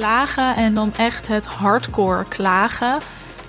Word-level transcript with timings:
Klagen 0.00 0.56
en 0.56 0.74
dan 0.74 0.92
echt 0.96 1.26
het 1.26 1.46
hardcore 1.46 2.24
klagen. 2.28 2.98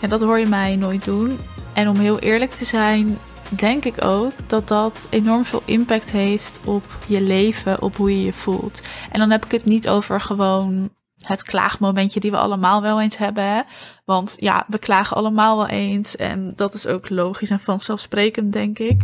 Ja, 0.02 0.08
dat 0.08 0.22
hoor 0.22 0.40
je 0.40 0.46
mij 0.46 0.76
nooit 0.76 1.06
doen. 1.06 1.40
En 1.74 1.90
om 1.90 1.96
heel 1.96 2.20
eerlijk 2.20 2.52
te 2.52 2.66
zijn, 2.66 3.18
denk 3.50 3.86
ik 3.86 4.04
ook 4.04 4.32
dat 4.48 4.68
dat 4.68 5.08
enorm 5.10 5.46
veel 5.46 5.62
impact 5.66 6.12
heeft 6.12 6.60
op 6.66 6.84
je 7.08 7.22
leven, 7.22 7.82
op 7.82 7.96
hoe 7.96 8.12
je 8.12 8.24
je 8.24 8.34
voelt. 8.34 8.82
En 9.12 9.20
dan 9.20 9.32
heb 9.32 9.46
ik 9.46 9.52
het 9.52 9.66
niet 9.66 9.90
over 9.90 10.22
gewoon 10.22 10.90
het 11.22 11.44
klaagmomentje 11.44 12.20
die 12.20 12.32
we 12.32 12.38
allemaal 12.38 12.82
wel 12.82 13.02
eens 13.02 13.18
hebben. 13.18 13.44
Hè? 13.44 13.62
Want 14.06 14.36
ja, 14.40 14.66
we 14.68 14.78
klagen 14.78 15.18
allemaal 15.18 15.58
wel 15.58 15.68
eens. 15.68 16.16
En 16.16 16.54
dat 16.56 16.74
is 16.74 16.88
ook 16.88 17.10
logisch 17.10 17.50
en 17.50 17.60
vanzelfsprekend, 17.60 18.54
denk 18.54 18.80
ik. 18.80 19.02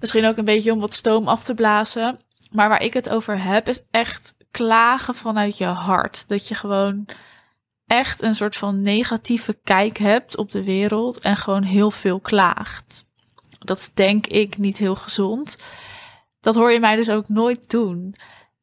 Misschien 0.00 0.26
ook 0.26 0.36
een 0.36 0.44
beetje 0.44 0.72
om 0.72 0.80
wat 0.80 0.94
stoom 0.94 1.28
af 1.28 1.44
te 1.44 1.54
blazen. 1.54 2.18
Maar 2.50 2.68
waar 2.68 2.82
ik 2.82 2.94
het 2.94 3.08
over 3.08 3.42
heb, 3.42 3.68
is 3.68 3.82
echt 3.90 4.36
klagen 4.50 5.14
vanuit 5.14 5.58
je 5.58 5.64
hart. 5.64 6.28
Dat 6.28 6.48
je 6.48 6.54
gewoon 6.54 7.08
echt 7.86 8.22
een 8.22 8.34
soort 8.34 8.56
van 8.56 8.82
negatieve 8.82 9.58
kijk 9.62 9.98
hebt 9.98 10.36
op 10.36 10.50
de 10.50 10.64
wereld 10.64 11.18
en 11.18 11.36
gewoon 11.36 11.62
heel 11.62 11.90
veel 11.90 12.20
klaagt. 12.20 13.06
Dat 13.58 13.78
is 13.78 13.94
denk 13.94 14.26
ik 14.26 14.58
niet 14.58 14.78
heel 14.78 14.96
gezond. 14.96 15.62
Dat 16.40 16.54
hoor 16.54 16.72
je 16.72 16.80
mij 16.80 16.96
dus 16.96 17.10
ook 17.10 17.28
nooit 17.28 17.70
doen. 17.70 18.14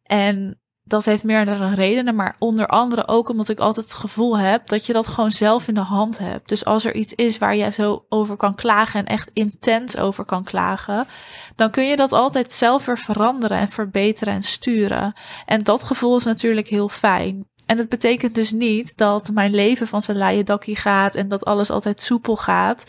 En 0.04 0.60
dat 0.88 1.06
heeft 1.06 1.24
meerdere 1.24 1.74
redenen, 1.74 2.16
maar 2.16 2.36
onder 2.40 2.68
andere 2.68 3.08
ook 3.08 3.30
omdat 3.30 3.50
ik 3.50 3.60
altijd 3.60 3.86
het 3.86 3.96
gevoel 3.96 4.38
heb 4.38 4.68
dat 4.68 4.86
je 4.86 4.94
dat 4.94 5.08
gewoon 5.08 5.32
zelf 5.32 5.68
in 5.68 5.74
de 5.74 5.80
hand 5.80 6.18
hebt. 6.18 6.50
Dus 6.50 6.66
als 6.66 6.86
er 6.86 6.96
iets 6.96 7.14
is 7.14 7.38
waar 7.38 7.56
je 7.56 7.72
zo 7.72 8.06
over 8.10 8.38
kan 8.38 8.56
klagen 8.56 9.00
en 9.00 9.06
echt 9.06 9.30
intens 9.34 9.98
over 9.98 10.26
kan 10.26 10.44
klagen, 10.44 11.08
dan 11.56 11.72
kun 11.72 11.84
je 11.84 11.96
dat 11.96 12.14
altijd 12.14 12.54
zelf 12.54 12.86
weer 12.86 12.98
veranderen 12.98 13.58
en 13.58 13.70
verbeteren 13.70 14.34
en 14.34 14.44
sturen. 14.44 15.14
En 15.46 15.64
dat 15.64 15.84
gevoel 15.84 16.18
is 16.18 16.24
natuurlijk 16.24 16.68
heel 16.68 16.90
fijn. 16.90 17.48
En 17.66 17.78
het 17.78 17.90
betekent 17.90 18.36
dus 18.36 18.52
niet 18.52 18.98
dat 18.98 19.32
mijn 19.34 19.56
leven 19.56 19.88
van 19.88 20.02
zijn 20.02 20.18
leien 20.18 20.46
dakkie 20.46 20.76
gaat 20.76 21.16
en 21.16 21.28
dat 21.28 21.46
alles 21.46 21.70
altijd 21.70 22.02
soepel 22.02 22.36
gaat. 22.36 22.86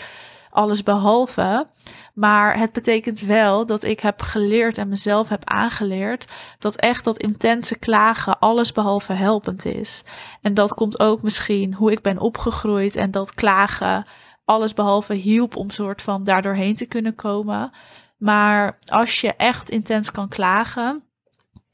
Alles 0.56 0.82
behalve. 0.82 1.66
Maar 2.14 2.58
het 2.58 2.72
betekent 2.72 3.20
wel 3.20 3.66
dat 3.66 3.82
ik 3.82 4.00
heb 4.00 4.22
geleerd 4.22 4.78
en 4.78 4.88
mezelf 4.88 5.28
heb 5.28 5.44
aangeleerd 5.44 6.28
dat 6.58 6.76
echt 6.76 7.04
dat 7.04 7.18
intense 7.18 7.78
klagen 7.78 8.38
alles 8.38 8.72
behalve 8.72 9.12
helpend 9.12 9.64
is. 9.64 10.04
En 10.42 10.54
dat 10.54 10.74
komt 10.74 11.00
ook 11.00 11.22
misschien 11.22 11.74
hoe 11.74 11.92
ik 11.92 12.02
ben 12.02 12.18
opgegroeid 12.18 12.96
en 12.96 13.10
dat 13.10 13.34
klagen 13.34 14.06
alles 14.44 14.74
behalve 14.74 15.14
hielp 15.14 15.56
om 15.56 15.70
soort 15.70 16.02
van 16.02 16.24
daardoorheen 16.24 16.76
te 16.76 16.86
kunnen 16.86 17.14
komen. 17.14 17.70
Maar 18.18 18.78
als 18.84 19.20
je 19.20 19.34
echt 19.34 19.70
intens 19.70 20.10
kan 20.10 20.28
klagen, 20.28 21.02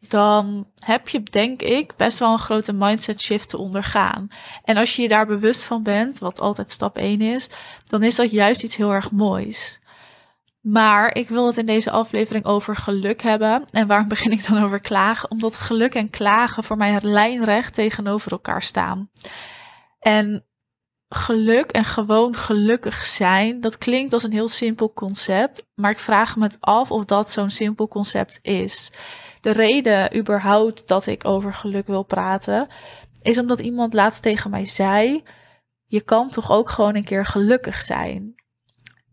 dan 0.08 0.66
heb 0.78 1.08
je, 1.08 1.22
denk 1.22 1.62
ik, 1.62 1.96
best 1.96 2.18
wel 2.18 2.32
een 2.32 2.38
grote 2.38 2.72
mindset 2.72 3.20
shift 3.20 3.48
te 3.48 3.58
ondergaan. 3.58 4.28
En 4.64 4.76
als 4.76 4.96
je 4.96 5.02
je 5.02 5.08
daar 5.08 5.26
bewust 5.26 5.62
van 5.62 5.82
bent, 5.82 6.18
wat 6.18 6.40
altijd 6.40 6.70
stap 6.70 6.96
1 6.96 7.20
is, 7.20 7.48
dan 7.84 8.02
is 8.02 8.14
dat 8.14 8.30
juist 8.30 8.62
iets 8.62 8.76
heel 8.76 8.92
erg 8.92 9.10
moois. 9.10 9.80
Maar 10.60 11.14
ik 11.14 11.28
wil 11.28 11.46
het 11.46 11.56
in 11.56 11.66
deze 11.66 11.90
aflevering 11.90 12.44
over 12.44 12.76
geluk 12.76 13.22
hebben. 13.22 13.64
En 13.70 13.86
waarom 13.86 14.08
begin 14.08 14.32
ik 14.32 14.48
dan 14.48 14.62
over 14.62 14.80
klagen? 14.80 15.30
Omdat 15.30 15.56
geluk 15.56 15.94
en 15.94 16.10
klagen 16.10 16.64
voor 16.64 16.76
mij 16.76 16.98
lijnrecht 17.02 17.74
tegenover 17.74 18.32
elkaar 18.32 18.62
staan. 18.62 19.10
En 19.98 20.44
geluk 21.08 21.70
en 21.70 21.84
gewoon 21.84 22.36
gelukkig 22.36 23.06
zijn, 23.06 23.60
dat 23.60 23.78
klinkt 23.78 24.12
als 24.12 24.22
een 24.22 24.32
heel 24.32 24.48
simpel 24.48 24.92
concept. 24.92 25.66
Maar 25.74 25.90
ik 25.90 25.98
vraag 25.98 26.36
me 26.36 26.50
af 26.60 26.90
of 26.90 27.04
dat 27.04 27.30
zo'n 27.30 27.50
simpel 27.50 27.88
concept 27.88 28.38
is. 28.42 28.90
De 29.42 29.50
reden 29.50 30.16
überhaupt 30.16 30.88
dat 30.88 31.06
ik 31.06 31.24
over 31.24 31.54
geluk 31.54 31.86
wil 31.86 32.02
praten, 32.02 32.68
is 33.22 33.38
omdat 33.38 33.60
iemand 33.60 33.92
laatst 33.92 34.22
tegen 34.22 34.50
mij 34.50 34.66
zei: 34.66 35.22
Je 35.86 36.00
kan 36.00 36.30
toch 36.30 36.50
ook 36.50 36.70
gewoon 36.70 36.96
een 36.96 37.04
keer 37.04 37.26
gelukkig 37.26 37.82
zijn. 37.82 38.34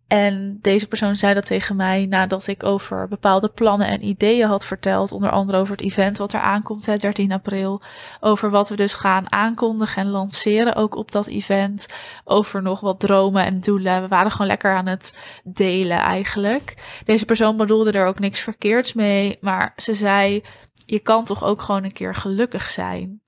En 0.09 0.59
deze 0.62 0.88
persoon 0.88 1.16
zei 1.16 1.34
dat 1.34 1.46
tegen 1.46 1.75
mij 1.75 2.06
nadat 2.06 2.47
ik 2.47 2.64
over 2.64 3.08
bepaalde 3.08 3.50
plannen 3.50 3.88
en 3.88 4.06
ideeën 4.06 4.47
had 4.47 4.66
verteld. 4.66 5.12
Onder 5.12 5.30
andere 5.30 5.58
over 5.58 5.72
het 5.72 5.86
event 5.86 6.18
wat 6.18 6.34
er 6.34 6.40
aankomt, 6.40 6.86
hè, 6.86 6.97
13 6.97 7.31
april. 7.31 7.81
Over 8.19 8.50
wat 8.50 8.69
we 8.69 8.75
dus 8.75 8.94
gaan 8.94 9.31
aankondigen 9.31 10.02
en 10.02 10.09
lanceren 10.09 10.75
ook 10.75 10.96
op 10.96 11.12
dat 11.12 11.28
event. 11.28 11.88
Over 12.24 12.62
nog 12.62 12.80
wat 12.80 13.00
dromen 13.00 13.46
en 13.46 13.59
doelen. 13.59 14.02
We 14.02 14.08
waren 14.08 14.31
gewoon 14.31 14.48
lekker 14.48 14.75
aan 14.75 14.88
het 14.88 15.19
delen 15.44 15.98
eigenlijk. 15.98 17.00
Deze 17.06 17.25
persoon 17.25 17.58
bedoelde 17.58 17.92
er 17.92 18.06
ook 18.06 18.19
niks 18.19 18.40
verkeerds 18.40 18.94
mee. 18.94 19.38
Maar 19.42 19.74
ze 19.75 19.94
zei, 19.94 20.44
je 20.86 21.00
kan 21.00 21.25
toch 21.25 21.44
ook 21.44 21.62
gewoon 21.62 21.84
een 21.84 21.94
keer 21.94 22.16
gelukkig 22.16 22.69
zijn. 22.69 23.22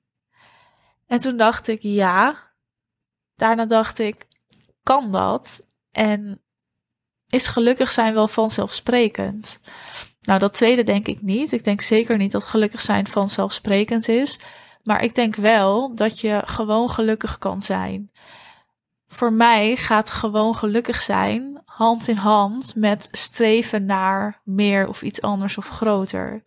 En 1.08 1.20
toen 1.20 1.38
dacht 1.38 1.68
ik, 1.68 1.82
ja. 1.82 2.50
Daarna 3.36 3.66
dacht 3.66 4.00
ik, 4.00 4.28
kan 4.84 5.12
dat? 5.12 5.70
En 5.92 6.42
is 7.32 7.48
gelukkig 7.48 7.92
zijn 7.92 8.14
wel 8.14 8.28
vanzelfsprekend? 8.28 9.60
Nou, 10.22 10.40
dat 10.40 10.54
tweede 10.54 10.84
denk 10.84 11.08
ik 11.08 11.22
niet. 11.22 11.52
Ik 11.52 11.64
denk 11.64 11.82
zeker 11.82 12.18
niet 12.18 12.32
dat 12.32 12.44
gelukkig 12.44 12.82
zijn 12.82 13.08
vanzelfsprekend 13.08 14.08
is. 14.08 14.40
Maar 14.84 15.04
ik 15.04 15.16
denk 15.16 15.36
wel 15.36 15.96
dat 15.96 16.20
je 16.20 16.42
gewoon 16.46 16.90
gelukkig 16.90 17.38
kan 17.38 17.62
zijn. 17.62 18.12
Voor 19.08 19.34
mij 19.34 19.76
gaat 19.76 20.10
gewoon 20.10 20.56
gelukkig 20.56 21.02
zijn 21.02 21.62
hand 21.66 22.08
in 22.08 22.16
hand 22.16 22.76
met 22.76 23.08
streven 23.12 23.86
naar 23.86 24.42
meer 24.44 24.88
of 24.88 25.02
iets 25.02 25.22
anders 25.22 25.58
of 25.58 25.70
groter. 25.70 26.44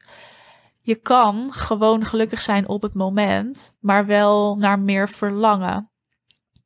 Je 0.80 0.94
kan 0.94 1.52
gewoon 1.52 2.04
gelukkig 2.04 2.40
zijn 2.40 2.68
op 2.68 2.82
het 2.82 2.94
moment, 2.94 3.76
maar 3.80 4.06
wel 4.06 4.56
naar 4.56 4.78
meer 4.78 5.08
verlangen. 5.08 5.90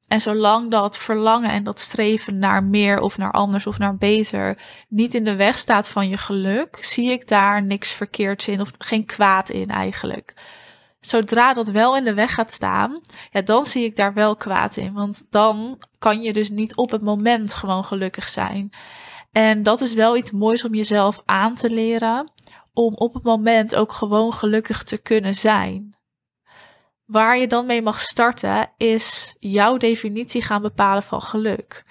En 0.09 0.21
zolang 0.21 0.71
dat 0.71 0.99
verlangen 0.99 1.51
en 1.51 1.65
dat 1.65 1.81
streven 1.81 2.39
naar 2.39 2.65
meer 2.65 3.01
of 3.01 3.19
naar 3.19 3.33
anders 3.33 3.67
of 3.67 3.79
naar 3.79 3.97
beter 3.97 4.59
niet 4.89 5.15
in 5.15 5.25
de 5.25 5.37
weg 5.37 5.59
staat 5.59 5.89
van 5.89 6.09
je 6.09 6.17
geluk, 6.17 6.79
zie 6.81 7.11
ik 7.11 7.29
daar 7.29 7.63
niks 7.63 7.93
verkeerds 7.93 8.49
in 8.49 8.61
of 8.61 8.71
geen 8.79 9.05
kwaad 9.05 9.51
in 9.51 9.69
eigenlijk. 9.69 10.35
Zodra 11.01 11.55
dat 11.55 11.69
wel 11.69 11.97
in 11.97 12.05
de 12.05 12.15
weg 12.15 12.35
gaat 12.35 12.53
staan, 12.53 13.01
ja, 13.31 13.41
dan 13.41 13.65
zie 13.65 13.85
ik 13.85 13.97
daar 13.97 14.15
wel 14.15 14.37
kwaad 14.37 14.77
in. 14.77 14.93
Want 14.93 15.27
dan 15.31 15.79
kan 15.99 16.23
je 16.23 16.33
dus 16.33 16.51
niet 16.51 16.75
op 16.77 16.91
het 16.91 17.03
moment 17.03 17.55
gewoon 17.55 17.85
gelukkig 17.85 18.29
zijn. 18.29 18.71
En 19.33 19.63
dat 19.63 19.81
is 19.81 19.95
wel 19.95 20.17
iets 20.17 20.31
moois 20.31 20.65
om 20.65 20.75
jezelf 20.75 21.23
aan 21.25 21.55
te 21.55 21.71
leren. 21.71 22.33
Om 22.73 22.95
op 22.95 23.15
het 23.15 23.23
moment 23.23 23.75
ook 23.75 23.93
gewoon 23.93 24.33
gelukkig 24.33 24.83
te 24.83 24.99
kunnen 24.99 25.35
zijn. 25.35 25.98
Waar 27.09 27.39
je 27.39 27.47
dan 27.47 27.67
mee 27.67 27.83
mag 27.83 28.01
starten 28.01 28.71
is 28.77 29.37
jouw 29.39 29.77
definitie 29.77 30.43
gaan 30.43 30.63
bepalen 30.63 31.03
van 31.03 31.23
geluk. 31.23 31.85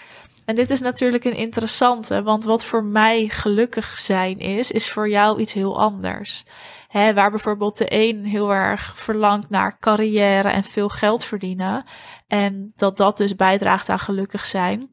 En 0.45 0.55
dit 0.55 0.69
is 0.69 0.79
natuurlijk 0.79 1.23
een 1.23 1.35
interessante, 1.35 2.23
want 2.23 2.45
wat 2.45 2.66
voor 2.66 2.83
mij 2.83 3.28
gelukkig 3.28 4.00
zijn 4.00 4.39
is, 4.39 4.72
is 4.72 4.91
voor 4.91 5.09
jou 5.09 5.39
iets 5.39 5.53
heel 5.53 5.79
anders. 5.79 6.44
He, 6.88 7.13
waar 7.13 7.29
bijvoorbeeld 7.29 7.78
de 7.78 7.85
een 7.89 8.25
heel 8.25 8.53
erg 8.53 9.00
verlangt 9.00 9.50
naar 9.50 9.79
carrière 9.79 10.50
en 10.50 10.63
veel 10.63 10.89
geld 10.89 11.23
verdienen, 11.23 11.85
en 12.28 12.73
dat 12.75 12.97
dat 12.97 13.17
dus 13.17 13.35
bijdraagt 13.35 13.89
aan 13.89 13.99
gelukkig 13.99 14.45
zijn, 14.45 14.89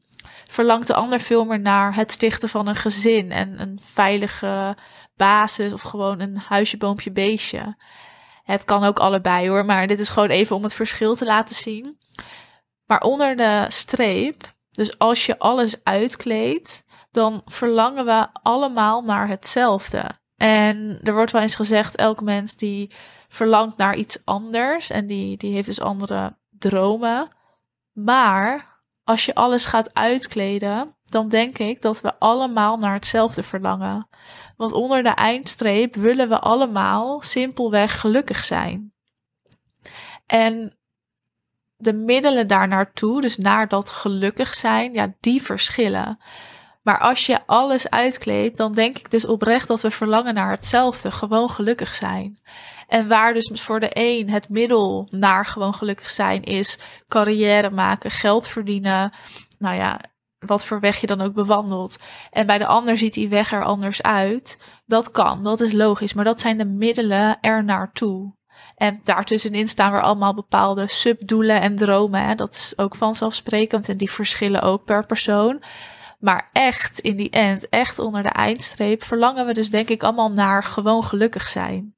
verlangt 0.49 0.87
de 0.87 0.93
ander 0.93 1.19
veel 1.19 1.45
meer 1.45 1.59
naar 1.59 1.95
het 1.95 2.11
stichten 2.11 2.49
van 2.49 2.67
een 2.67 2.75
gezin 2.75 3.31
en 3.31 3.61
een 3.61 3.79
veilige 3.81 4.77
basis 5.15 5.73
of 5.73 5.81
gewoon 5.81 6.19
een 6.19 6.37
huisje, 6.37 6.77
boompje, 6.77 7.11
beestje. 7.11 7.75
Het 8.45 8.63
kan 8.63 8.83
ook 8.83 8.99
allebei 8.99 9.49
hoor, 9.49 9.65
maar 9.65 9.87
dit 9.87 9.99
is 9.99 10.09
gewoon 10.09 10.29
even 10.29 10.55
om 10.55 10.63
het 10.63 10.73
verschil 10.73 11.15
te 11.15 11.25
laten 11.25 11.55
zien. 11.55 11.99
Maar 12.85 13.01
onder 13.01 13.35
de 13.35 13.65
streep, 13.67 14.53
dus 14.71 14.97
als 14.99 15.25
je 15.25 15.39
alles 15.39 15.83
uitkleedt, 15.83 16.83
dan 17.11 17.41
verlangen 17.45 18.05
we 18.05 18.27
allemaal 18.33 19.01
naar 19.01 19.27
hetzelfde. 19.27 20.09
En 20.35 20.99
er 21.03 21.13
wordt 21.13 21.31
wel 21.31 21.41
eens 21.41 21.55
gezegd, 21.55 21.95
elk 21.95 22.21
mens 22.21 22.55
die 22.55 22.91
verlangt 23.27 23.77
naar 23.77 23.95
iets 23.95 24.25
anders 24.25 24.89
en 24.89 25.07
die, 25.07 25.37
die 25.37 25.53
heeft 25.53 25.67
dus 25.67 25.81
andere 25.81 26.37
dromen. 26.49 27.27
Maar 27.91 28.79
als 29.03 29.25
je 29.25 29.35
alles 29.35 29.65
gaat 29.65 29.93
uitkleden, 29.93 30.94
dan 31.09 31.29
denk 31.29 31.57
ik 31.57 31.81
dat 31.81 32.01
we 32.01 32.19
allemaal 32.19 32.77
naar 32.77 32.93
hetzelfde 32.93 33.43
verlangen. 33.43 34.07
Want 34.57 34.71
onder 34.71 35.03
de 35.03 35.09
eindstreep 35.09 35.95
willen 35.95 36.29
we 36.29 36.39
allemaal 36.39 37.21
simpelweg 37.21 37.99
gelukkig 37.99 38.43
zijn. 38.43 38.93
En 40.25 40.77
de 41.77 41.93
middelen 41.93 42.47
daar 42.47 42.67
naartoe, 42.67 43.21
dus 43.21 43.37
naar 43.37 43.67
dat 43.67 43.89
gelukkig 43.89 44.53
zijn, 44.53 44.93
ja, 44.93 45.13
die 45.19 45.41
verschillen. 45.41 46.19
Maar 46.83 46.99
als 46.99 47.25
je 47.25 47.45
alles 47.45 47.89
uitkleedt, 47.89 48.57
dan 48.57 48.73
denk 48.73 48.97
ik 48.97 49.11
dus 49.11 49.25
oprecht 49.25 49.67
dat 49.67 49.81
we 49.81 49.91
verlangen 49.91 50.33
naar 50.33 50.51
hetzelfde, 50.51 51.11
gewoon 51.11 51.49
gelukkig 51.49 51.95
zijn. 51.95 52.39
En 52.87 53.07
waar 53.07 53.33
dus 53.33 53.51
voor 53.53 53.79
de 53.79 53.89
een 53.93 54.29
het 54.29 54.49
middel 54.49 55.07
naar 55.11 55.45
gewoon 55.45 55.73
gelukkig 55.73 56.09
zijn 56.09 56.43
is 56.43 56.79
carrière 57.07 57.69
maken, 57.69 58.11
geld 58.11 58.47
verdienen. 58.47 59.13
Nou 59.57 59.75
ja, 59.75 59.99
wat 60.39 60.65
voor 60.65 60.79
weg 60.79 61.01
je 61.01 61.07
dan 61.07 61.21
ook 61.21 61.33
bewandelt. 61.33 61.97
En 62.29 62.45
bij 62.45 62.57
de 62.57 62.65
ander 62.65 62.97
ziet 62.97 63.13
die 63.13 63.29
weg 63.29 63.51
er 63.51 63.63
anders 63.63 64.01
uit. 64.01 64.57
Dat 64.85 65.11
kan, 65.11 65.43
dat 65.43 65.61
is 65.61 65.71
logisch. 65.71 66.13
Maar 66.13 66.25
dat 66.25 66.39
zijn 66.39 66.57
de 66.57 66.65
middelen 66.65 67.37
er 67.41 67.63
naartoe. 67.63 68.33
En 68.75 68.99
daartussenin 69.03 69.67
staan 69.67 69.91
weer 69.91 70.01
allemaal 70.01 70.33
bepaalde 70.33 70.87
subdoelen 70.87 71.61
en 71.61 71.75
dromen. 71.75 72.25
Hè. 72.25 72.35
Dat 72.35 72.55
is 72.55 72.73
ook 72.77 72.95
vanzelfsprekend 72.95 73.89
en 73.89 73.97
die 73.97 74.11
verschillen 74.11 74.61
ook 74.61 74.85
per 74.85 75.05
persoon. 75.05 75.63
Maar 76.19 76.49
echt 76.53 76.99
in 76.99 77.15
die 77.15 77.29
end, 77.29 77.69
echt 77.69 77.99
onder 77.99 78.23
de 78.23 78.29
eindstreep, 78.29 79.03
verlangen 79.03 79.45
we 79.45 79.53
dus 79.53 79.69
denk 79.69 79.89
ik 79.89 80.03
allemaal 80.03 80.31
naar 80.31 80.63
gewoon 80.63 81.03
gelukkig 81.03 81.49
zijn. 81.49 81.95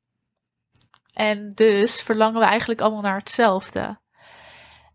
En 1.14 1.52
dus 1.56 2.02
verlangen 2.02 2.40
we 2.40 2.46
eigenlijk 2.46 2.82
allemaal 2.82 3.02
naar 3.02 3.18
hetzelfde. 3.18 4.00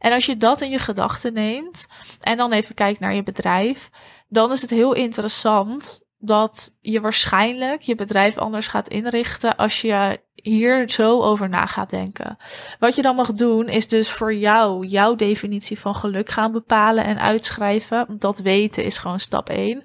En 0.02 0.12
als 0.12 0.26
je 0.26 0.36
dat 0.36 0.60
in 0.60 0.70
je 0.70 0.78
gedachten 0.78 1.32
neemt 1.32 1.86
en 2.20 2.36
dan 2.36 2.52
even 2.52 2.74
kijkt 2.74 3.00
naar 3.00 3.14
je 3.14 3.22
bedrijf, 3.22 3.90
dan 4.28 4.50
is 4.50 4.62
het 4.62 4.70
heel 4.70 4.92
interessant 4.92 6.00
dat 6.18 6.76
je 6.80 7.00
waarschijnlijk 7.00 7.82
je 7.82 7.94
bedrijf 7.94 8.38
anders 8.38 8.68
gaat 8.68 8.88
inrichten 8.88 9.56
als 9.56 9.80
je 9.80 10.20
hier 10.34 10.90
zo 10.90 11.20
over 11.20 11.48
na 11.48 11.66
gaat 11.66 11.90
denken. 11.90 12.36
Wat 12.78 12.94
je 12.94 13.02
dan 13.02 13.16
mag 13.16 13.32
doen 13.32 13.68
is 13.68 13.88
dus 13.88 14.10
voor 14.10 14.34
jou 14.34 14.86
jouw 14.86 15.14
definitie 15.14 15.78
van 15.78 15.94
geluk 15.94 16.28
gaan 16.28 16.52
bepalen 16.52 17.04
en 17.04 17.20
uitschrijven. 17.20 18.18
Dat 18.18 18.38
weten 18.38 18.84
is 18.84 18.98
gewoon 18.98 19.20
stap 19.20 19.48
1. 19.48 19.82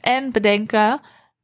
En 0.00 0.32
bedenken, 0.32 1.00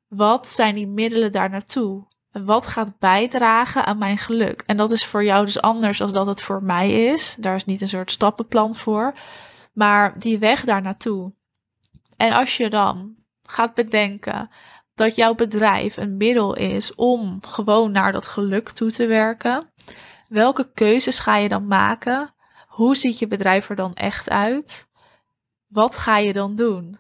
wat 0.09 0.49
zijn 0.49 0.75
die 0.75 0.89
middelen 0.89 1.33
daar 1.33 1.51
naartoe? 1.51 2.07
Wat 2.33 2.67
gaat 2.67 2.99
bijdragen 2.99 3.85
aan 3.85 3.99
mijn 3.99 4.19
geluk? 4.19 4.63
En 4.67 4.77
dat 4.77 4.91
is 4.91 5.07
voor 5.07 5.25
jou 5.25 5.45
dus 5.45 5.61
anders 5.61 5.99
dan 5.99 6.13
dat 6.13 6.27
het 6.27 6.41
voor 6.41 6.63
mij 6.63 6.93
is. 6.93 7.37
Daar 7.39 7.55
is 7.55 7.65
niet 7.65 7.81
een 7.81 7.89
soort 7.89 8.11
stappenplan 8.11 8.77
voor. 8.77 9.15
Maar 9.73 10.19
die 10.19 10.39
weg 10.39 10.65
daar 10.65 10.83
naartoe. 10.83 11.33
En 12.17 12.33
als 12.33 12.57
je 12.57 12.71
dan 12.71 13.17
gaat 13.43 13.75
bedenken 13.75 14.51
dat 14.95 15.17
jouw 15.17 15.35
bedrijf 15.35 15.97
een 15.97 16.17
middel 16.17 16.55
is 16.57 16.95
om 16.95 17.39
gewoon 17.47 17.93
naar 17.93 18.13
dat 18.13 18.29
geluk 18.29 18.71
toe 18.71 18.91
te 18.91 19.07
werken, 19.07 19.73
welke 20.29 20.73
keuzes 20.73 21.19
ga 21.19 21.37
je 21.37 21.49
dan 21.49 21.67
maken? 21.67 22.35
Hoe 22.67 22.97
ziet 22.97 23.19
je 23.19 23.27
bedrijf 23.27 23.71
er 23.71 23.77
dan 23.77 23.95
echt 23.95 24.31
uit? 24.31 24.89
Wat 25.67 25.99
ga 25.99 26.19
je 26.19 26.33
dan 26.33 26.55
doen? 26.55 26.99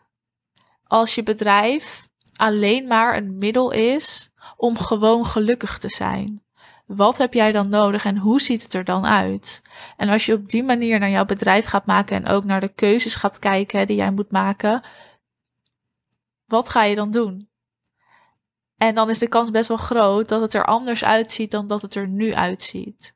Als 0.84 1.14
je 1.14 1.22
bedrijf 1.22 2.08
alleen 2.36 2.86
maar 2.86 3.16
een 3.16 3.38
middel 3.38 3.70
is 3.70 4.31
om 4.56 4.76
gewoon 4.76 5.26
gelukkig 5.26 5.78
te 5.78 5.88
zijn. 5.88 6.42
Wat 6.86 7.18
heb 7.18 7.34
jij 7.34 7.52
dan 7.52 7.68
nodig 7.68 8.04
en 8.04 8.16
hoe 8.16 8.40
ziet 8.40 8.62
het 8.62 8.74
er 8.74 8.84
dan 8.84 9.06
uit? 9.06 9.62
En 9.96 10.08
als 10.08 10.26
je 10.26 10.34
op 10.34 10.48
die 10.48 10.64
manier 10.64 10.98
naar 10.98 11.10
jouw 11.10 11.24
bedrijf 11.24 11.66
gaat 11.66 11.86
maken 11.86 12.16
en 12.16 12.32
ook 12.32 12.44
naar 12.44 12.60
de 12.60 12.74
keuzes 12.74 13.14
gaat 13.14 13.38
kijken 13.38 13.86
die 13.86 13.96
jij 13.96 14.12
moet 14.12 14.30
maken, 14.30 14.82
wat 16.46 16.68
ga 16.68 16.82
je 16.82 16.94
dan 16.94 17.10
doen? 17.10 17.50
En 18.76 18.94
dan 18.94 19.08
is 19.08 19.18
de 19.18 19.28
kans 19.28 19.50
best 19.50 19.68
wel 19.68 19.76
groot 19.76 20.28
dat 20.28 20.40
het 20.40 20.54
er 20.54 20.64
anders 20.64 21.04
uitziet 21.04 21.50
dan 21.50 21.66
dat 21.66 21.82
het 21.82 21.94
er 21.94 22.08
nu 22.08 22.34
uitziet. 22.34 23.14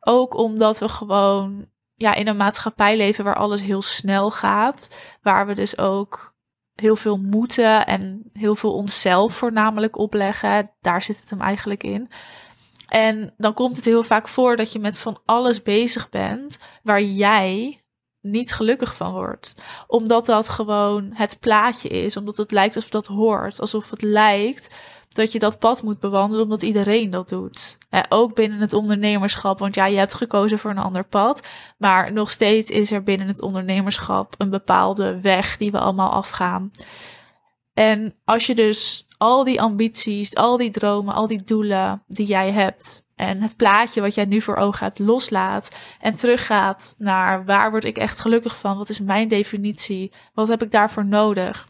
Ook 0.00 0.34
omdat 0.34 0.78
we 0.78 0.88
gewoon 0.88 1.68
ja, 1.94 2.14
in 2.14 2.28
een 2.28 2.36
maatschappij 2.36 2.96
leven 2.96 3.24
waar 3.24 3.36
alles 3.36 3.60
heel 3.60 3.82
snel 3.82 4.30
gaat, 4.30 4.98
waar 5.22 5.46
we 5.46 5.54
dus 5.54 5.78
ook 5.78 6.31
heel 6.82 6.96
veel 6.96 7.16
moeten 7.16 7.86
en 7.86 8.22
heel 8.32 8.54
veel 8.54 8.72
onszelf 8.72 9.34
voornamelijk 9.34 9.98
opleggen. 9.98 10.70
Daar 10.80 11.02
zit 11.02 11.20
het 11.20 11.30
hem 11.30 11.40
eigenlijk 11.40 11.82
in. 11.82 12.10
En 12.88 13.34
dan 13.36 13.54
komt 13.54 13.76
het 13.76 13.84
heel 13.84 14.02
vaak 14.02 14.28
voor 14.28 14.56
dat 14.56 14.72
je 14.72 14.78
met 14.78 14.98
van 14.98 15.20
alles 15.24 15.62
bezig 15.62 16.08
bent 16.08 16.58
waar 16.82 17.02
jij 17.02 17.81
niet 18.22 18.52
gelukkig 18.52 18.96
van 18.96 19.12
wordt. 19.12 19.54
Omdat 19.86 20.26
dat 20.26 20.48
gewoon 20.48 21.10
het 21.12 21.36
plaatje 21.40 21.88
is. 21.88 22.16
Omdat 22.16 22.36
het 22.36 22.50
lijkt 22.50 22.74
alsof 22.74 22.90
dat 22.90 23.06
hoort. 23.06 23.60
Alsof 23.60 23.90
het 23.90 24.02
lijkt 24.02 24.70
dat 25.14 25.32
je 25.32 25.38
dat 25.38 25.58
pad 25.58 25.82
moet 25.82 26.00
bewandelen 26.00 26.44
omdat 26.44 26.62
iedereen 26.62 27.10
dat 27.10 27.28
doet. 27.28 27.78
ook 28.08 28.34
binnen 28.34 28.60
het 28.60 28.72
ondernemerschap, 28.72 29.58
want 29.58 29.74
ja, 29.74 29.86
je 29.86 29.98
hebt 29.98 30.14
gekozen 30.14 30.58
voor 30.58 30.70
een 30.70 30.78
ander 30.78 31.04
pad, 31.04 31.46
maar 31.78 32.12
nog 32.12 32.30
steeds 32.30 32.70
is 32.70 32.92
er 32.92 33.02
binnen 33.02 33.26
het 33.26 33.42
ondernemerschap 33.42 34.34
een 34.38 34.50
bepaalde 34.50 35.20
weg 35.20 35.56
die 35.56 35.70
we 35.70 35.78
allemaal 35.78 36.10
afgaan. 36.10 36.70
En 37.74 38.14
als 38.24 38.46
je 38.46 38.54
dus 38.54 39.06
al 39.22 39.44
die 39.44 39.60
ambities, 39.60 40.34
al 40.34 40.56
die 40.56 40.70
dromen, 40.70 41.14
al 41.14 41.26
die 41.26 41.42
doelen 41.44 42.02
die 42.06 42.26
jij 42.26 42.52
hebt 42.52 43.06
en 43.16 43.40
het 43.40 43.56
plaatje 43.56 44.00
wat 44.00 44.14
jij 44.14 44.24
nu 44.24 44.40
voor 44.40 44.56
ogen 44.56 44.84
hebt 44.84 44.98
loslaat 44.98 45.70
en 46.00 46.14
teruggaat 46.14 46.94
naar 46.98 47.44
waar 47.44 47.70
word 47.70 47.84
ik 47.84 47.96
echt 47.96 48.20
gelukkig 48.20 48.58
van? 48.58 48.76
Wat 48.76 48.88
is 48.88 49.00
mijn 49.00 49.28
definitie? 49.28 50.12
Wat 50.34 50.48
heb 50.48 50.62
ik 50.62 50.70
daarvoor 50.70 51.04
nodig? 51.04 51.68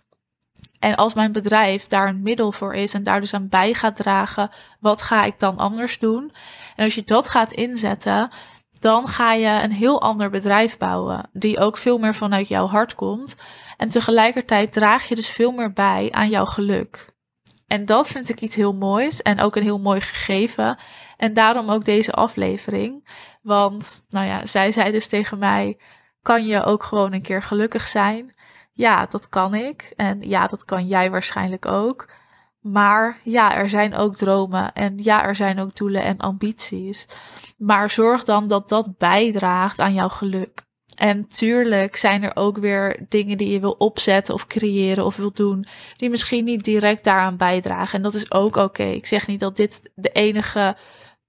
En 0.79 0.95
als 0.95 1.15
mijn 1.15 1.33
bedrijf 1.33 1.87
daar 1.87 2.09
een 2.09 2.23
middel 2.23 2.53
voor 2.53 2.75
is 2.75 2.95
en 2.95 3.03
daar 3.03 3.21
dus 3.21 3.35
aan 3.35 3.49
bij 3.49 3.75
gaat 3.75 3.97
dragen, 3.97 4.51
wat 4.81 5.03
ga 5.03 5.25
ik 5.25 5.39
dan 5.39 5.59
anders 5.59 5.99
doen? 5.99 6.33
En 6.77 6.85
als 6.85 6.95
je 6.95 7.05
dat 7.05 7.29
gaat 7.29 7.53
inzetten, 7.53 8.31
dan 8.81 9.09
ga 9.09 9.33
je 9.33 9.63
een 9.63 9.73
heel 9.73 10.01
ander 10.01 10.31
bedrijf 10.31 10.79
bouwen, 10.79 11.29
die 11.33 11.59
ook 11.59 11.77
veel 11.77 11.99
meer 11.99 12.15
vanuit 12.15 12.49
jouw 12.49 12.67
hart 12.67 12.95
komt. 12.95 13.37
En 13.77 13.89
tegelijkertijd 13.89 14.73
draag 14.73 15.09
je 15.09 15.15
dus 15.15 15.29
veel 15.29 15.53
meer 15.53 15.73
bij 15.73 16.09
aan 16.11 16.29
jouw 16.29 16.47
geluk. 16.47 17.12
En 17.73 17.87
dat 17.87 18.09
vind 18.09 18.29
ik 18.29 18.41
iets 18.41 18.57
heel 18.57 18.75
moois 18.75 19.23
en 19.23 19.41
ook 19.41 19.57
een 19.57 19.63
heel 19.63 19.79
mooi 19.79 20.01
gegeven. 20.01 20.79
En 21.17 21.35
daarom 21.35 21.71
ook 21.71 21.85
deze 21.85 22.13
aflevering. 22.13 23.09
Want, 23.43 24.07
nou 24.09 24.27
ja, 24.27 24.47
zij 24.47 24.73
zei 24.73 24.93
dus 24.93 25.07
tegen 25.07 25.39
mij: 25.39 25.79
kan 26.23 26.47
je 26.47 26.65
ook 26.65 26.83
gewoon 26.83 27.13
een 27.13 27.23
keer 27.23 27.43
gelukkig 27.43 27.89
zijn? 27.89 28.35
Ja, 28.73 29.07
dat 29.07 29.29
kan 29.29 29.55
ik. 29.55 29.93
En 29.97 30.21
ja, 30.21 30.47
dat 30.47 30.65
kan 30.65 30.87
jij 30.87 31.11
waarschijnlijk 31.11 31.67
ook. 31.67 32.11
Maar 32.61 33.19
ja, 33.23 33.55
er 33.55 33.69
zijn 33.69 33.95
ook 33.95 34.17
dromen 34.17 34.73
en 34.73 34.99
ja, 35.03 35.25
er 35.25 35.37
zijn 35.37 35.61
ook 35.61 35.77
doelen 35.77 36.03
en 36.03 36.19
ambities. 36.19 37.07
Maar 37.57 37.91
zorg 37.91 38.25
dan 38.25 38.49
dat 38.49 38.69
dat 38.69 38.99
bijdraagt 38.99 39.81
aan 39.81 39.95
jouw 39.95 40.09
geluk. 40.09 40.63
En 41.03 41.27
tuurlijk 41.27 41.97
zijn 41.97 42.23
er 42.23 42.37
ook 42.37 42.59
weer 42.59 43.07
dingen 43.09 43.39
die 43.39 43.51
je 43.51 43.61
wil 43.61 43.75
opzetten 43.79 44.35
of 44.35 44.47
creëren 44.47 45.05
of 45.05 45.17
wil 45.17 45.33
doen, 45.33 45.65
die 45.97 46.11
misschien 46.11 46.45
niet 46.45 46.65
direct 46.65 47.05
daaraan 47.05 47.37
bijdragen. 47.37 47.97
En 47.97 48.03
dat 48.03 48.15
is 48.15 48.33
ook 48.33 48.57
oké. 48.57 48.83
Ik 48.83 49.07
zeg 49.07 49.27
niet 49.27 49.41
dat 49.41 49.57
dit 49.57 49.91
de 49.95 50.09
enige 50.09 50.77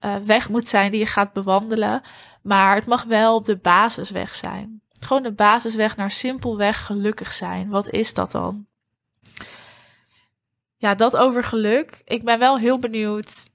uh, 0.00 0.16
weg 0.16 0.48
moet 0.48 0.68
zijn 0.68 0.90
die 0.90 1.00
je 1.00 1.06
gaat 1.06 1.32
bewandelen, 1.32 2.02
maar 2.42 2.74
het 2.74 2.86
mag 2.86 3.04
wel 3.04 3.42
de 3.42 3.56
basisweg 3.56 4.34
zijn. 4.34 4.82
Gewoon 5.00 5.22
de 5.22 5.32
basisweg 5.32 5.96
naar 5.96 6.10
simpelweg 6.10 6.86
gelukkig 6.86 7.34
zijn. 7.34 7.68
Wat 7.68 7.90
is 7.90 8.14
dat 8.14 8.30
dan? 8.32 8.66
Ja, 10.76 10.94
dat 10.94 11.16
over 11.16 11.44
geluk. 11.44 12.02
Ik 12.04 12.24
ben 12.24 12.38
wel 12.38 12.58
heel 12.58 12.78
benieuwd. 12.78 13.53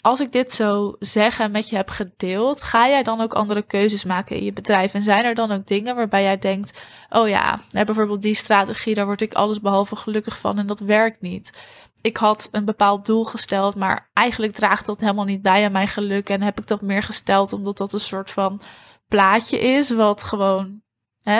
Als 0.00 0.20
ik 0.20 0.32
dit 0.32 0.52
zo 0.52 0.96
zeg 0.98 1.38
en 1.38 1.50
met 1.50 1.68
je 1.68 1.76
heb 1.76 1.88
gedeeld, 1.88 2.62
ga 2.62 2.88
jij 2.88 3.02
dan 3.02 3.20
ook 3.20 3.32
andere 3.32 3.62
keuzes 3.62 4.04
maken 4.04 4.36
in 4.36 4.44
je 4.44 4.52
bedrijf? 4.52 4.94
En 4.94 5.02
zijn 5.02 5.24
er 5.24 5.34
dan 5.34 5.50
ook 5.50 5.66
dingen 5.66 5.96
waarbij 5.96 6.22
jij 6.22 6.38
denkt: 6.38 6.80
oh 7.10 7.28
ja, 7.28 7.58
bijvoorbeeld 7.70 8.22
die 8.22 8.34
strategie, 8.34 8.94
daar 8.94 9.06
word 9.06 9.20
ik 9.20 9.32
alles 9.32 9.60
behalve 9.60 9.96
gelukkig 9.96 10.38
van 10.38 10.58
en 10.58 10.66
dat 10.66 10.80
werkt 10.80 11.20
niet. 11.20 11.52
Ik 12.00 12.16
had 12.16 12.48
een 12.52 12.64
bepaald 12.64 13.06
doel 13.06 13.24
gesteld, 13.24 13.74
maar 13.74 14.10
eigenlijk 14.12 14.52
draagt 14.52 14.86
dat 14.86 15.00
helemaal 15.00 15.24
niet 15.24 15.42
bij 15.42 15.64
aan 15.64 15.72
mijn 15.72 15.88
geluk. 15.88 16.28
En 16.28 16.42
heb 16.42 16.58
ik 16.58 16.66
dat 16.66 16.80
meer 16.80 17.02
gesteld 17.02 17.52
omdat 17.52 17.76
dat 17.76 17.92
een 17.92 18.00
soort 18.00 18.30
van 18.30 18.60
plaatje 19.08 19.58
is, 19.58 19.90
wat 19.90 20.22
gewoon 20.22 20.82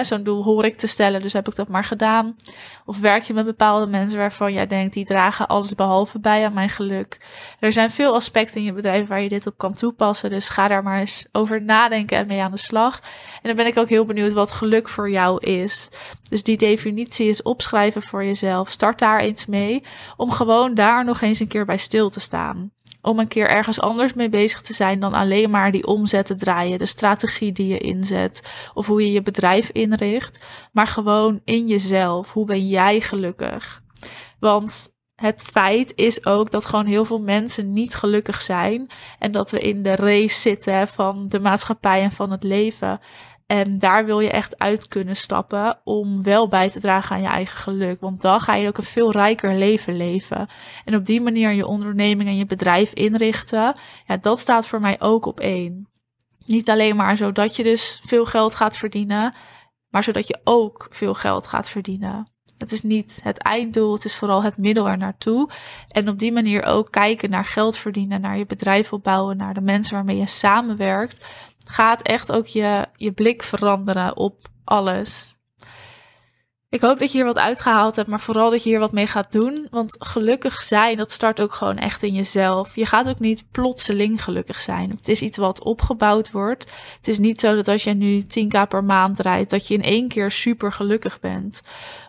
zo'n 0.02 0.22
doel 0.22 0.44
hoor 0.44 0.64
ik 0.64 0.76
te 0.76 0.86
stellen, 0.86 1.22
dus 1.22 1.32
heb 1.32 1.48
ik 1.48 1.54
dat 1.54 1.68
maar 1.68 1.84
gedaan. 1.84 2.36
Of 2.84 3.00
werk 3.00 3.22
je 3.22 3.34
met 3.34 3.44
bepaalde 3.44 3.86
mensen 3.86 4.18
waarvan 4.18 4.52
jij 4.52 4.66
denkt, 4.66 4.94
die 4.94 5.04
dragen 5.04 5.46
alles 5.46 5.74
behalve 5.74 6.20
bij 6.20 6.44
aan 6.44 6.52
mijn 6.52 6.68
geluk. 6.68 7.20
Er 7.60 7.72
zijn 7.72 7.90
veel 7.90 8.14
aspecten 8.14 8.60
in 8.60 8.66
je 8.66 8.72
bedrijf 8.72 9.08
waar 9.08 9.20
je 9.20 9.28
dit 9.28 9.46
op 9.46 9.58
kan 9.58 9.74
toepassen, 9.74 10.30
dus 10.30 10.48
ga 10.48 10.68
daar 10.68 10.82
maar 10.82 10.98
eens 10.98 11.28
over 11.32 11.62
nadenken 11.62 12.18
en 12.18 12.26
mee 12.26 12.42
aan 12.42 12.50
de 12.50 12.58
slag. 12.58 13.00
En 13.34 13.48
dan 13.48 13.56
ben 13.56 13.66
ik 13.66 13.76
ook 13.76 13.88
heel 13.88 14.04
benieuwd 14.04 14.32
wat 14.32 14.50
geluk 14.50 14.88
voor 14.88 15.10
jou 15.10 15.44
is. 15.44 15.88
Dus 16.28 16.42
die 16.42 16.56
definitie 16.56 17.28
is 17.28 17.42
opschrijven 17.42 18.02
voor 18.02 18.24
jezelf. 18.24 18.70
Start 18.70 18.98
daar 18.98 19.20
eens 19.20 19.46
mee, 19.46 19.84
om 20.16 20.30
gewoon 20.30 20.74
daar 20.74 21.04
nog 21.04 21.20
eens 21.20 21.40
een 21.40 21.48
keer 21.48 21.64
bij 21.64 21.78
stil 21.78 22.08
te 22.08 22.20
staan 22.20 22.72
om 23.02 23.18
een 23.18 23.28
keer 23.28 23.48
ergens 23.48 23.80
anders 23.80 24.14
mee 24.14 24.28
bezig 24.28 24.60
te 24.60 24.72
zijn 24.72 25.00
dan 25.00 25.14
alleen 25.14 25.50
maar 25.50 25.72
die 25.72 25.86
omzet 25.86 26.26
te 26.26 26.34
draaien, 26.34 26.78
de 26.78 26.86
strategie 26.86 27.52
die 27.52 27.66
je 27.66 27.78
inzet 27.78 28.50
of 28.74 28.86
hoe 28.86 29.02
je 29.02 29.12
je 29.12 29.22
bedrijf 29.22 29.70
inricht, 29.70 30.44
maar 30.72 30.86
gewoon 30.86 31.40
in 31.44 31.66
jezelf. 31.66 32.32
Hoe 32.32 32.46
ben 32.46 32.68
jij 32.68 33.00
gelukkig? 33.00 33.82
Want 34.40 34.96
het 35.14 35.42
feit 35.42 35.92
is 35.94 36.26
ook 36.26 36.50
dat 36.50 36.66
gewoon 36.66 36.86
heel 36.86 37.04
veel 37.04 37.20
mensen 37.20 37.72
niet 37.72 37.94
gelukkig 37.94 38.42
zijn 38.42 38.86
en 39.18 39.32
dat 39.32 39.50
we 39.50 39.58
in 39.58 39.82
de 39.82 39.94
race 39.94 40.40
zitten 40.40 40.88
van 40.88 41.28
de 41.28 41.40
maatschappij 41.40 42.02
en 42.02 42.12
van 42.12 42.30
het 42.30 42.42
leven. 42.42 43.00
En 43.48 43.78
daar 43.78 44.04
wil 44.04 44.20
je 44.20 44.30
echt 44.30 44.58
uit 44.58 44.88
kunnen 44.88 45.16
stappen 45.16 45.80
om 45.84 46.22
wel 46.22 46.48
bij 46.48 46.70
te 46.70 46.80
dragen 46.80 47.16
aan 47.16 47.22
je 47.22 47.28
eigen 47.28 47.58
geluk. 47.58 48.00
Want 48.00 48.20
dan 48.20 48.40
ga 48.40 48.54
je 48.54 48.68
ook 48.68 48.78
een 48.78 48.84
veel 48.84 49.12
rijker 49.12 49.54
leven 49.54 49.96
leven. 49.96 50.48
En 50.84 50.94
op 50.94 51.04
die 51.04 51.20
manier 51.20 51.52
je 51.52 51.66
onderneming 51.66 52.28
en 52.28 52.36
je 52.36 52.46
bedrijf 52.46 52.92
inrichten. 52.92 53.74
Ja, 54.06 54.16
dat 54.16 54.38
staat 54.38 54.66
voor 54.66 54.80
mij 54.80 55.00
ook 55.00 55.26
op 55.26 55.40
één. 55.40 55.88
Niet 56.44 56.70
alleen 56.70 56.96
maar 56.96 57.16
zodat 57.16 57.56
je 57.56 57.62
dus 57.62 58.00
veel 58.04 58.24
geld 58.24 58.54
gaat 58.54 58.76
verdienen, 58.76 59.34
maar 59.88 60.04
zodat 60.04 60.28
je 60.28 60.40
ook 60.44 60.86
veel 60.90 61.14
geld 61.14 61.46
gaat 61.46 61.68
verdienen. 61.70 62.32
Het 62.58 62.72
is 62.72 62.82
niet 62.82 63.20
het 63.22 63.38
einddoel, 63.38 63.92
het 63.92 64.04
is 64.04 64.14
vooral 64.14 64.42
het 64.42 64.56
middel 64.56 64.88
er 64.88 64.98
naartoe. 64.98 65.50
En 65.88 66.08
op 66.08 66.18
die 66.18 66.32
manier 66.32 66.62
ook 66.62 66.90
kijken 66.90 67.30
naar 67.30 67.44
geld 67.44 67.76
verdienen, 67.76 68.20
naar 68.20 68.38
je 68.38 68.46
bedrijf 68.46 68.92
opbouwen, 68.92 69.36
naar 69.36 69.54
de 69.54 69.60
mensen 69.60 69.94
waarmee 69.94 70.16
je 70.16 70.26
samenwerkt. 70.26 71.24
Gaat 71.70 72.02
echt 72.02 72.32
ook 72.32 72.46
je, 72.46 72.86
je 72.96 73.12
blik 73.12 73.42
veranderen 73.42 74.16
op 74.16 74.46
alles. 74.64 75.36
Ik 76.70 76.80
hoop 76.80 76.98
dat 76.98 77.12
je 77.12 77.16
hier 77.16 77.26
wat 77.26 77.38
uitgehaald 77.38 77.96
hebt, 77.96 78.08
maar 78.08 78.20
vooral 78.20 78.50
dat 78.50 78.62
je 78.62 78.68
hier 78.68 78.78
wat 78.78 78.92
mee 78.92 79.06
gaat 79.06 79.32
doen. 79.32 79.66
Want 79.70 79.96
gelukkig 79.98 80.62
zijn, 80.62 80.96
dat 80.96 81.12
start 81.12 81.40
ook 81.40 81.54
gewoon 81.54 81.78
echt 81.78 82.02
in 82.02 82.14
jezelf. 82.14 82.74
Je 82.74 82.86
gaat 82.86 83.08
ook 83.08 83.18
niet 83.18 83.44
plotseling 83.50 84.24
gelukkig 84.24 84.60
zijn. 84.60 84.90
Het 84.90 85.08
is 85.08 85.22
iets 85.22 85.36
wat 85.36 85.62
opgebouwd 85.64 86.30
wordt. 86.30 86.70
Het 86.96 87.08
is 87.08 87.18
niet 87.18 87.40
zo 87.40 87.54
dat 87.54 87.68
als 87.68 87.84
jij 87.84 87.94
nu 87.94 88.22
10k 88.22 88.68
per 88.68 88.84
maand 88.84 89.20
rijdt, 89.20 89.50
dat 89.50 89.68
je 89.68 89.74
in 89.74 89.82
één 89.82 90.08
keer 90.08 90.30
super 90.30 90.72
gelukkig 90.72 91.20
bent. 91.20 91.60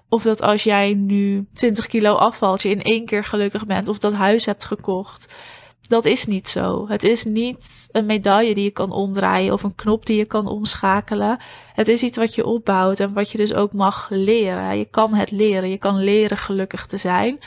Of 0.09 0.23
dat 0.23 0.41
als 0.41 0.63
jij 0.63 0.93
nu 0.93 1.47
20 1.53 1.87
kilo 1.87 2.13
afvalt, 2.13 2.61
je 2.61 2.69
in 2.69 2.83
één 2.83 3.05
keer 3.05 3.25
gelukkig 3.25 3.65
bent. 3.65 3.87
Of 3.87 3.99
dat 3.99 4.13
huis 4.13 4.45
hebt 4.45 4.65
gekocht 4.65 5.33
dat 5.81 6.05
is 6.05 6.25
niet 6.25 6.49
zo. 6.49 6.87
Het 6.87 7.03
is 7.03 7.23
niet 7.23 7.89
een 7.91 8.05
medaille 8.05 8.53
die 8.53 8.63
je 8.63 8.71
kan 8.71 8.91
omdraaien 8.91 9.53
of 9.53 9.63
een 9.63 9.75
knop 9.75 10.05
die 10.05 10.17
je 10.17 10.25
kan 10.25 10.47
omschakelen. 10.47 11.37
Het 11.73 11.87
is 11.87 12.03
iets 12.03 12.17
wat 12.17 12.35
je 12.35 12.45
opbouwt 12.45 12.99
en 12.99 13.13
wat 13.13 13.31
je 13.31 13.37
dus 13.37 13.53
ook 13.53 13.73
mag 13.73 14.07
leren. 14.09 14.77
Je 14.77 14.85
kan 14.85 15.13
het 15.13 15.31
leren. 15.31 15.69
Je 15.69 15.77
kan 15.77 16.03
leren 16.03 16.37
gelukkig 16.37 16.85
te 16.85 16.97
zijn. 16.97 17.39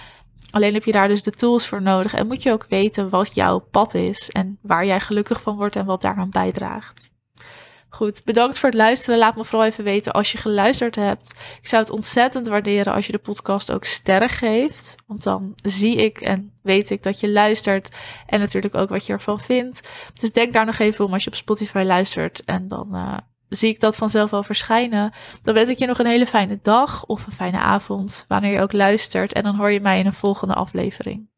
Alleen 0.50 0.74
heb 0.74 0.84
je 0.84 0.92
daar 0.92 1.08
dus 1.08 1.22
de 1.22 1.30
tools 1.30 1.66
voor 1.66 1.82
nodig 1.82 2.14
en 2.14 2.26
moet 2.26 2.42
je 2.42 2.52
ook 2.52 2.66
weten 2.68 3.08
wat 3.08 3.34
jouw 3.34 3.58
pad 3.58 3.94
is 3.94 4.30
en 4.30 4.58
waar 4.62 4.86
jij 4.86 5.00
gelukkig 5.00 5.42
van 5.42 5.56
wordt 5.56 5.76
en 5.76 5.84
wat 5.84 6.02
daaraan 6.02 6.30
bijdraagt. 6.30 7.11
Goed, 7.94 8.24
bedankt 8.24 8.58
voor 8.58 8.68
het 8.68 8.78
luisteren. 8.78 9.18
Laat 9.18 9.36
me 9.36 9.44
vooral 9.44 9.66
even 9.68 9.84
weten 9.84 10.12
als 10.12 10.32
je 10.32 10.38
geluisterd 10.38 10.96
hebt. 10.96 11.34
Ik 11.60 11.68
zou 11.68 11.82
het 11.82 11.90
ontzettend 11.90 12.48
waarderen 12.48 12.92
als 12.92 13.06
je 13.06 13.12
de 13.12 13.18
podcast 13.18 13.72
ook 13.72 13.84
sterren 13.84 14.28
geeft. 14.28 14.96
Want 15.06 15.22
dan 15.22 15.52
zie 15.62 15.96
ik 15.96 16.20
en 16.20 16.52
weet 16.62 16.90
ik 16.90 17.02
dat 17.02 17.20
je 17.20 17.30
luistert. 17.30 17.90
En 18.26 18.40
natuurlijk 18.40 18.74
ook 18.74 18.88
wat 18.88 19.06
je 19.06 19.12
ervan 19.12 19.40
vindt. 19.40 19.88
Dus 20.20 20.32
denk 20.32 20.52
daar 20.52 20.66
nog 20.66 20.78
even 20.78 21.04
om 21.04 21.12
als 21.12 21.24
je 21.24 21.30
op 21.30 21.36
Spotify 21.36 21.82
luistert. 21.86 22.44
En 22.44 22.68
dan 22.68 22.88
uh, 22.92 23.16
zie 23.48 23.68
ik 23.68 23.80
dat 23.80 23.96
vanzelf 23.96 24.30
wel 24.30 24.42
verschijnen. 24.42 25.12
Dan 25.42 25.54
wens 25.54 25.68
ik 25.68 25.78
je 25.78 25.86
nog 25.86 25.98
een 25.98 26.06
hele 26.06 26.26
fijne 26.26 26.58
dag 26.62 27.06
of 27.06 27.26
een 27.26 27.32
fijne 27.32 27.58
avond. 27.58 28.24
Wanneer 28.28 28.52
je 28.52 28.60
ook 28.60 28.72
luistert. 28.72 29.32
En 29.32 29.42
dan 29.42 29.56
hoor 29.56 29.70
je 29.70 29.80
mij 29.80 29.98
in 29.98 30.06
een 30.06 30.12
volgende 30.12 30.54
aflevering. 30.54 31.31